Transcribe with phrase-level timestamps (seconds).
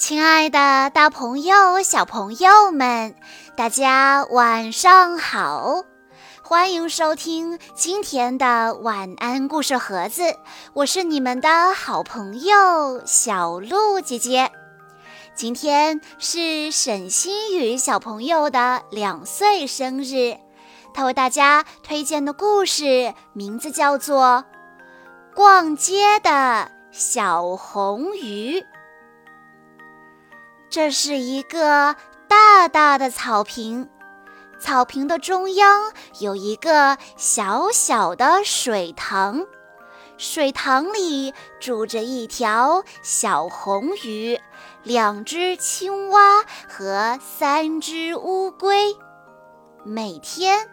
[0.00, 3.14] 亲爱的，大朋友、小朋友们，
[3.54, 5.84] 大家晚上好！
[6.42, 10.22] 欢迎收听今天的晚安故事盒子，
[10.72, 14.50] 我是你们的好朋友小鹿姐姐。
[15.34, 20.38] 今天是沈星宇小朋友的两岁生日，
[20.94, 24.44] 他为大家推荐的故事名字叫做
[25.36, 28.60] 《逛街的小红鱼》。
[30.70, 31.96] 这是一个
[32.28, 33.88] 大大的草坪，
[34.60, 39.44] 草坪的中央有一个小小的水塘，
[40.16, 44.40] 水塘里住着一条小红鱼、
[44.84, 48.94] 两只青蛙和三只乌龟。
[49.84, 50.68] 每天，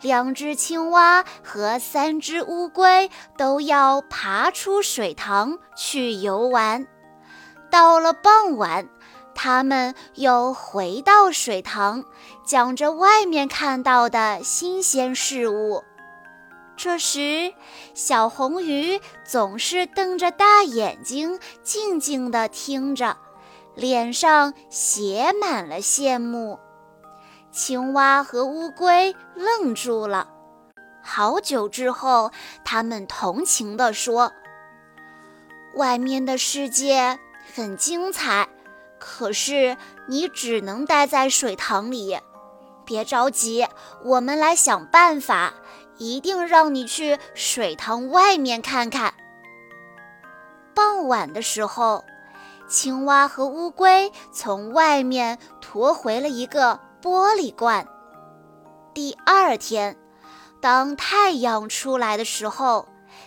[0.00, 6.86] 两只青蛙和三只乌龟都要爬出水塘去游玩。
[7.70, 8.88] 到了傍晚，
[9.44, 12.04] 他们又回到水塘，
[12.44, 15.82] 讲着外面看到的新鲜事物。
[16.76, 17.52] 这时，
[17.92, 23.16] 小红鱼总是瞪着大眼睛，静静地听着，
[23.74, 26.60] 脸上写满了羡慕。
[27.50, 30.28] 青蛙和乌龟愣住了，
[31.02, 32.30] 好久之后，
[32.64, 34.30] 他们同情地说
[35.74, 37.18] ：“外面的世界
[37.56, 38.48] 很精彩。”
[39.04, 42.16] 可是你只能待在水塘里，
[42.84, 43.66] 别着急，
[44.04, 45.54] 我们来想办法，
[45.98, 49.12] 一定让你去水塘外面看看。
[50.72, 52.04] 傍晚的时候，
[52.68, 57.84] 青蛙和乌龟从外面驮回了一个玻璃罐。
[58.94, 59.96] 第二天，
[60.60, 62.86] 当太阳出来的时候，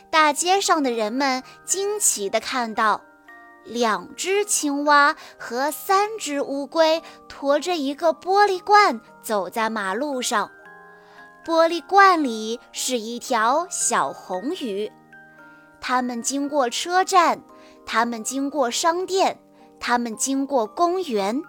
[0.09, 3.02] 大街上的人们惊奇地看到。
[3.66, 10.52] 两只青蛙和三只乌龟驮着一个玻璃罐走在马路上，
[11.44, 14.92] 玻璃罐里是一条小红鱼。
[15.81, 17.42] 它们经过车站，
[17.86, 19.40] 它们经过商店，
[19.80, 21.42] 它们经过公园，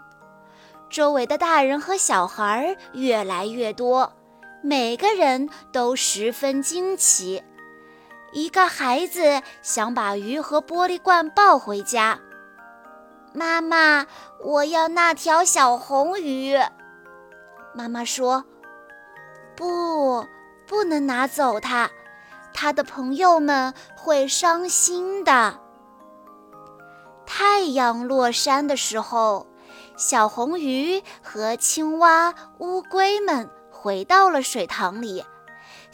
[0.89, 4.13] 周围的大人和小孩越来越多，
[4.63, 7.43] 每个人都十分惊奇。
[8.37, 12.19] 一个孩子想把鱼和玻璃罐抱回家。
[13.33, 14.05] 妈妈，
[14.45, 16.55] 我要那条小红鱼。
[17.75, 18.45] 妈妈说
[19.57, 20.27] ：“不，
[20.67, 21.89] 不能拿走它，
[22.53, 25.59] 它的朋友们会伤心的。”
[27.25, 29.47] 太阳落山的时候，
[29.97, 35.25] 小红鱼和青蛙、乌龟们回到了水塘里。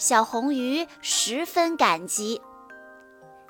[0.02, 2.42] 小红鱼十分感激，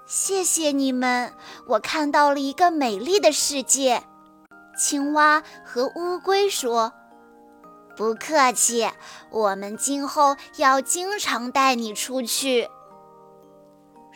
[0.07, 1.33] 谢谢你们，
[1.67, 4.03] 我看到了一个美丽的世界。
[4.79, 6.93] 青蛙和乌龟说
[7.97, 8.87] ：“不客气，
[9.31, 12.69] 我们今后要经常带你出去。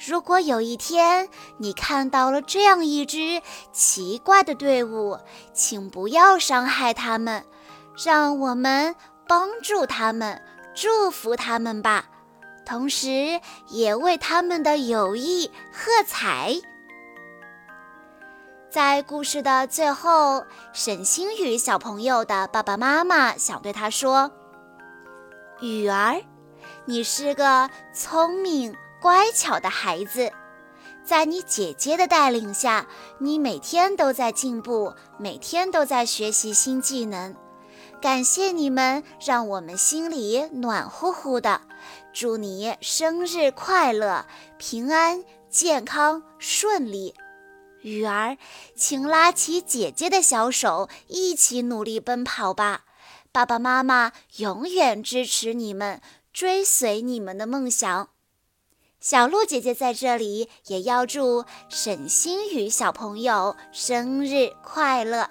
[0.07, 3.41] 如果有一天你看到了这样一支
[3.73, 5.19] 奇怪的队伍，
[5.55, 7.47] 请不要伤害他们，
[8.05, 8.95] 让我们
[9.27, 10.43] 帮助他们，
[10.75, 12.05] 祝福他们吧。”
[12.67, 16.53] 同时，也为他们的友谊喝彩。
[18.69, 24.33] 在故事的最后，沈星宇小朋友的爸爸妈妈想对他说
[25.63, 26.21] ：“雨儿，
[26.85, 30.33] 你是个聪明乖巧的孩子，
[31.05, 32.85] 在你姐姐的带领下，
[33.19, 37.35] 你每天都在进步，每天都在学习新技能。”
[38.01, 41.63] 感谢你们，让我们心里暖乎乎的。
[42.13, 44.27] 祝你生日快乐，
[44.59, 47.15] 平安健康顺利。
[47.83, 48.37] 雨儿，
[48.75, 52.85] 请拉起姐姐的小手，一起努力奔跑吧。
[53.33, 56.01] 爸爸妈妈永远支持你们，
[56.33, 58.11] 追随你们的梦想。
[59.01, 65.31] 小鹿姐姐在这里也要祝沈星宇小朋友生日快乐。